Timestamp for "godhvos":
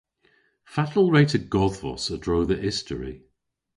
1.53-2.03